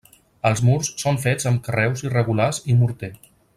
[0.49, 3.15] Els murs són fets amb carreus irregulars i morter.